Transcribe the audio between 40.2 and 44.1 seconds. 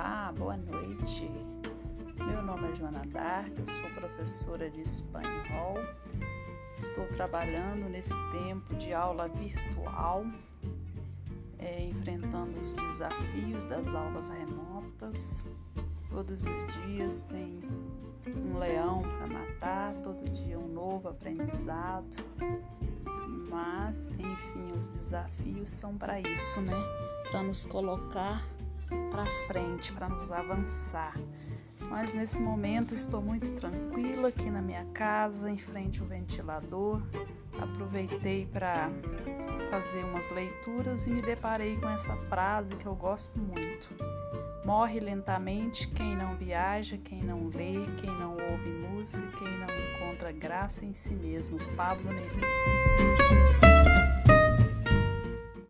leituras e me deparei com essa frase que eu gosto muito.